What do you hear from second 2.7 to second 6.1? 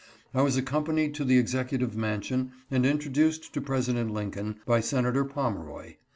and introduced to President Lincoln by Senator Pomeroy.